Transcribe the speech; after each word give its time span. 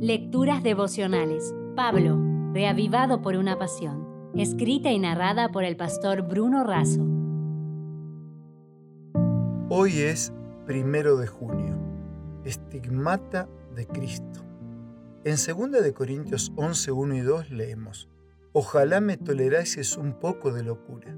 Lecturas 0.00 0.62
devocionales. 0.62 1.54
Pablo, 1.74 2.20
reavivado 2.52 3.22
por 3.22 3.34
una 3.34 3.58
pasión. 3.58 4.30
Escrita 4.34 4.90
y 4.90 4.98
narrada 4.98 5.48
por 5.48 5.64
el 5.64 5.74
pastor 5.78 6.20
Bruno 6.20 6.64
Razo. 6.64 7.02
Hoy 9.70 10.00
es 10.00 10.34
primero 10.66 11.16
de 11.16 11.26
junio. 11.26 11.78
Estigmata 12.44 13.48
de 13.74 13.86
Cristo. 13.86 14.44
En 15.24 15.36
2 15.36 15.82
de 15.82 15.94
Corintios 15.94 16.52
11, 16.56 16.92
1 16.92 17.14
y 17.14 17.20
2 17.20 17.50
leemos: 17.52 18.10
Ojalá 18.52 19.00
me 19.00 19.16
tolerases 19.16 19.96
un 19.96 20.20
poco 20.20 20.52
de 20.52 20.62
locura. 20.62 21.16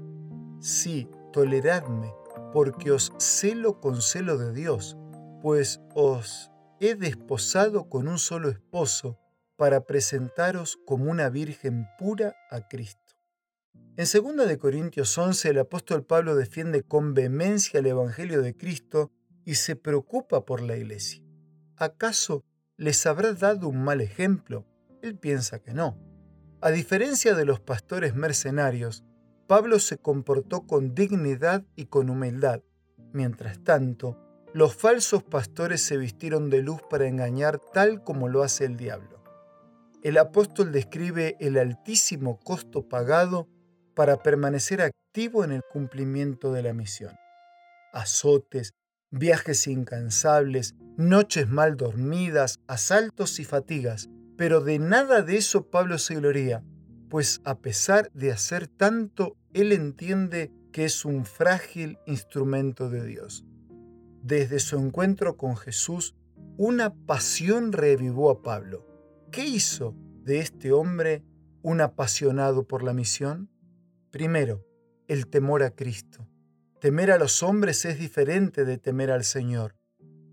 Sí, 0.59 1.09
toleradme, 1.33 2.13
porque 2.53 2.93
os 2.93 3.11
celo 3.17 3.81
con 3.81 4.01
celo 4.01 4.37
de 4.37 4.53
Dios, 4.53 4.97
pues 5.41 5.81
os 5.95 6.49
he 6.79 6.95
desposado 6.95 7.89
con 7.89 8.07
un 8.07 8.19
solo 8.19 8.49
esposo 8.49 9.19
para 9.57 9.85
presentaros 9.85 10.79
como 10.85 11.11
una 11.11 11.29
virgen 11.29 11.87
pura 11.97 12.35
a 12.49 12.67
Cristo. 12.67 13.15
En 13.97 14.05
2 14.05 14.47
de 14.47 14.57
Corintios 14.57 15.17
11 15.17 15.49
el 15.49 15.59
apóstol 15.59 16.05
Pablo 16.05 16.35
defiende 16.35 16.83
con 16.83 17.13
vehemencia 17.13 17.81
el 17.81 17.87
evangelio 17.87 18.41
de 18.41 18.55
Cristo 18.55 19.11
y 19.43 19.55
se 19.55 19.75
preocupa 19.75 20.45
por 20.45 20.61
la 20.61 20.77
iglesia. 20.77 21.21
¿Acaso 21.75 22.45
les 22.77 23.05
habrá 23.05 23.33
dado 23.33 23.67
un 23.67 23.83
mal 23.83 23.99
ejemplo? 23.99 24.65
Él 25.01 25.17
piensa 25.17 25.59
que 25.59 25.73
no. 25.73 25.97
A 26.61 26.71
diferencia 26.71 27.35
de 27.35 27.45
los 27.45 27.59
pastores 27.59 28.15
mercenarios, 28.15 29.03
Pablo 29.47 29.79
se 29.79 29.97
comportó 29.97 30.67
con 30.67 30.93
dignidad 30.93 31.65
y 31.75 31.87
con 31.87 32.09
humildad. 32.09 32.61
Mientras 33.11 33.63
tanto, 33.63 34.17
los 34.53 34.75
falsos 34.75 35.23
pastores 35.23 35.81
se 35.81 35.97
vistieron 35.97 36.49
de 36.49 36.61
luz 36.61 36.81
para 36.89 37.07
engañar 37.07 37.59
tal 37.73 38.03
como 38.03 38.27
lo 38.27 38.43
hace 38.43 38.65
el 38.65 38.77
diablo. 38.77 39.23
El 40.01 40.17
apóstol 40.17 40.71
describe 40.71 41.35
el 41.39 41.57
altísimo 41.57 42.39
costo 42.39 42.87
pagado 42.87 43.47
para 43.95 44.23
permanecer 44.23 44.81
activo 44.81 45.43
en 45.43 45.51
el 45.51 45.61
cumplimiento 45.69 46.53
de 46.53 46.63
la 46.63 46.73
misión. 46.73 47.15
Azotes, 47.93 48.73
viajes 49.11 49.67
incansables, 49.67 50.75
noches 50.97 51.47
mal 51.49 51.75
dormidas, 51.75 52.59
asaltos 52.67 53.39
y 53.39 53.45
fatigas, 53.45 54.09
pero 54.37 54.61
de 54.61 54.79
nada 54.79 55.21
de 55.21 55.37
eso 55.37 55.69
Pablo 55.69 55.97
se 55.97 56.15
gloría, 56.15 56.63
pues 57.09 57.41
a 57.43 57.59
pesar 57.59 58.09
de 58.13 58.31
hacer 58.31 58.67
tanto, 58.67 59.35
él 59.53 59.73
entiende 59.73 60.51
que 60.71 60.85
es 60.85 61.03
un 61.03 61.25
frágil 61.25 61.97
instrumento 62.05 62.89
de 62.89 63.05
Dios. 63.05 63.43
Desde 64.23 64.59
su 64.59 64.77
encuentro 64.77 65.37
con 65.37 65.55
Jesús, 65.55 66.15
una 66.57 66.93
pasión 66.93 67.71
revivó 67.71 68.29
a 68.29 68.41
Pablo. 68.41 68.85
¿Qué 69.31 69.45
hizo 69.45 69.95
de 70.23 70.39
este 70.39 70.71
hombre 70.71 71.23
un 71.61 71.81
apasionado 71.81 72.67
por 72.67 72.83
la 72.83 72.93
misión? 72.93 73.49
Primero, 74.11 74.65
el 75.07 75.27
temor 75.27 75.63
a 75.63 75.71
Cristo. 75.71 76.27
Temer 76.81 77.11
a 77.11 77.17
los 77.17 77.43
hombres 77.43 77.85
es 77.85 77.99
diferente 77.99 78.65
de 78.65 78.77
temer 78.77 79.11
al 79.11 79.23
Señor. 79.23 79.75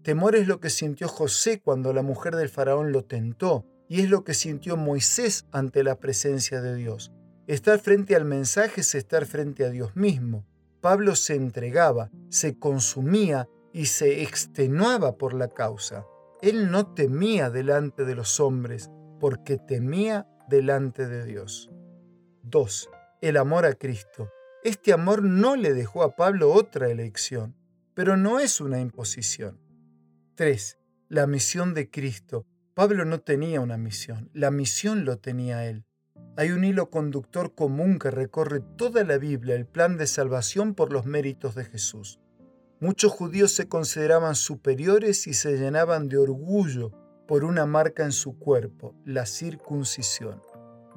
Temor 0.02 0.36
es 0.36 0.46
lo 0.46 0.60
que 0.60 0.70
sintió 0.70 1.08
José 1.08 1.60
cuando 1.60 1.92
la 1.92 2.02
mujer 2.02 2.36
del 2.36 2.48
faraón 2.48 2.92
lo 2.92 3.04
tentó 3.04 3.64
y 3.88 4.00
es 4.00 4.10
lo 4.10 4.24
que 4.24 4.34
sintió 4.34 4.76
Moisés 4.76 5.46
ante 5.50 5.82
la 5.82 5.98
presencia 5.98 6.60
de 6.60 6.74
Dios. 6.74 7.12
Estar 7.46 7.78
frente 7.78 8.16
al 8.16 8.24
mensaje 8.24 8.80
es 8.80 8.94
estar 8.94 9.26
frente 9.26 9.64
a 9.64 9.70
Dios 9.70 9.94
mismo. 9.94 10.44
Pablo 10.80 11.16
se 11.16 11.34
entregaba, 11.34 12.10
se 12.28 12.58
consumía 12.58 13.48
y 13.76 13.84
se 13.84 14.22
extenuaba 14.22 15.18
por 15.18 15.34
la 15.34 15.48
causa. 15.48 16.06
Él 16.40 16.70
no 16.70 16.94
temía 16.94 17.50
delante 17.50 18.06
de 18.06 18.14
los 18.14 18.40
hombres, 18.40 18.90
porque 19.20 19.58
temía 19.58 20.26
delante 20.48 21.06
de 21.06 21.26
Dios. 21.26 21.68
2. 22.44 22.88
El 23.20 23.36
amor 23.36 23.66
a 23.66 23.74
Cristo. 23.74 24.30
Este 24.64 24.94
amor 24.94 25.22
no 25.22 25.56
le 25.56 25.74
dejó 25.74 26.02
a 26.04 26.16
Pablo 26.16 26.54
otra 26.54 26.88
elección, 26.88 27.54
pero 27.92 28.16
no 28.16 28.40
es 28.40 28.62
una 28.62 28.80
imposición. 28.80 29.60
3. 30.36 30.78
La 31.10 31.26
misión 31.26 31.74
de 31.74 31.90
Cristo. 31.90 32.46
Pablo 32.72 33.04
no 33.04 33.20
tenía 33.20 33.60
una 33.60 33.76
misión, 33.76 34.30
la 34.32 34.50
misión 34.50 35.04
lo 35.04 35.18
tenía 35.18 35.66
él. 35.66 35.84
Hay 36.38 36.50
un 36.50 36.64
hilo 36.64 36.88
conductor 36.88 37.54
común 37.54 37.98
que 37.98 38.10
recorre 38.10 38.60
toda 38.78 39.04
la 39.04 39.18
Biblia, 39.18 39.54
el 39.54 39.66
plan 39.66 39.98
de 39.98 40.06
salvación 40.06 40.72
por 40.74 40.94
los 40.94 41.04
méritos 41.04 41.54
de 41.54 41.66
Jesús. 41.66 42.20
Muchos 42.78 43.10
judíos 43.10 43.52
se 43.52 43.68
consideraban 43.68 44.34
superiores 44.34 45.26
y 45.26 45.32
se 45.32 45.56
llenaban 45.56 46.08
de 46.08 46.18
orgullo 46.18 46.92
por 47.26 47.44
una 47.44 47.64
marca 47.64 48.04
en 48.04 48.12
su 48.12 48.38
cuerpo, 48.38 48.94
la 49.06 49.24
circuncisión. 49.24 50.42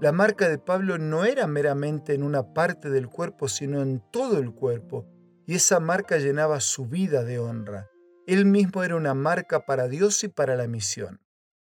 La 0.01 0.11
marca 0.11 0.49
de 0.49 0.57
Pablo 0.57 0.97
no 0.97 1.23
era 1.23 1.47
meramente 1.47 2.13
en 2.13 2.23
una 2.23 2.53
parte 2.53 2.89
del 2.89 3.07
cuerpo, 3.07 3.47
sino 3.47 3.81
en 3.81 4.03
todo 4.11 4.39
el 4.39 4.51
cuerpo, 4.51 5.07
y 5.45 5.55
esa 5.55 5.79
marca 5.79 6.17
llenaba 6.17 6.59
su 6.59 6.85
vida 6.85 7.23
de 7.23 7.39
honra. 7.39 7.87
Él 8.27 8.45
mismo 8.45 8.83
era 8.83 8.97
una 8.97 9.13
marca 9.13 9.65
para 9.65 9.87
Dios 9.87 10.23
y 10.25 10.27
para 10.27 10.57
la 10.57 10.67
misión. 10.67 11.21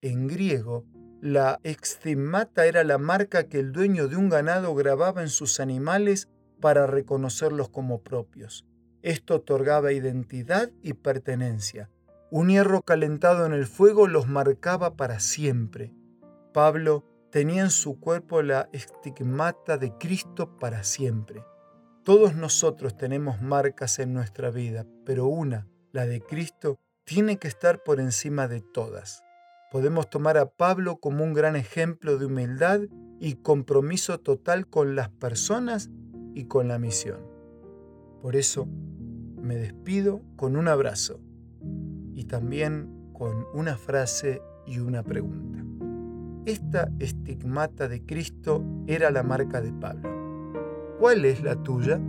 En 0.02 0.28
griego, 0.28 0.86
la 1.22 1.60
extimata 1.64 2.66
era 2.66 2.84
la 2.84 2.98
marca 2.98 3.48
que 3.48 3.60
el 3.60 3.72
dueño 3.72 4.08
de 4.08 4.16
un 4.16 4.30
ganado 4.30 4.74
grababa 4.74 5.22
en 5.22 5.30
sus 5.30 5.60
animales 5.60 6.30
para 6.60 6.88
reconocerlos 6.88 7.70
como 7.70 8.02
propios. 8.02 8.66
Esto 9.02 9.36
otorgaba 9.36 9.92
identidad 9.94 10.72
y 10.82 10.94
pertenencia. 10.94 11.90
Un 12.32 12.50
hierro 12.50 12.82
calentado 12.82 13.46
en 13.46 13.54
el 13.54 13.66
fuego 13.66 14.08
los 14.08 14.28
marcaba 14.28 14.96
para 14.96 15.20
siempre. 15.20 15.94
Pablo 16.54 17.06
tenía 17.32 17.64
en 17.64 17.70
su 17.70 18.00
cuerpo 18.00 18.42
la 18.42 18.70
estigmata 18.74 19.78
de 19.78 19.94
Cristo 19.98 20.58
para 20.60 20.84
siempre. 20.84 21.44
Todos 22.04 22.36
nosotros 22.36 22.98
tenemos 22.98 23.42
marcas 23.42 24.00
en 24.00 24.14
nuestra 24.14 24.50
vida, 24.50 24.86
pero 25.06 25.28
una, 25.28 25.68
la 25.92 26.06
de 26.06 26.22
Cristo, 26.22 26.80
tiene 27.04 27.38
que 27.38 27.48
estar 27.48 27.82
por 27.84 28.00
encima 28.00 28.48
de 28.48 28.62
todas. 28.62 29.24
Podemos 29.72 30.10
tomar 30.10 30.38
a 30.38 30.48
Pablo 30.48 30.98
como 30.98 31.24
un 31.24 31.34
gran 31.34 31.56
ejemplo 31.56 32.18
de 32.18 32.26
humildad 32.26 32.82
y 33.20 33.36
compromiso 33.36 34.20
total 34.20 34.68
con 34.68 34.96
las 34.96 35.10
personas 35.10 35.90
y 36.34 36.46
con 36.46 36.68
la 36.68 36.80
misión. 36.80 37.20
Por 38.22 38.36
eso, 38.36 38.68
me 39.42 39.56
despido 39.56 40.22
con 40.36 40.56
un 40.56 40.68
abrazo 40.68 41.20
y 42.14 42.26
también 42.26 43.12
con 43.14 43.46
una 43.54 43.78
frase 43.78 44.42
y 44.66 44.80
una 44.80 45.04
pregunta. 45.04 45.64
Esta 46.46 46.90
estigmata 47.00 47.88
de 47.88 48.06
Cristo 48.06 48.64
era 48.88 49.12
la 49.12 49.24
marca 49.24 49.62
de 49.62 49.72
Pablo. 49.74 50.10
¿Cuál 51.00 51.26
es 51.26 51.44
la 51.44 51.62
tuya? 51.62 52.00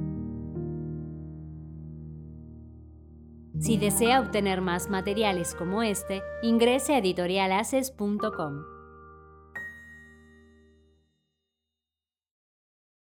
Si 3.58 3.76
desea 3.76 4.20
obtener 4.20 4.60
más 4.60 4.88
materiales 4.88 5.54
como 5.54 5.82
este, 5.82 6.22
ingrese 6.42 6.94
a 6.94 6.98
editorialaces.com. 6.98 8.79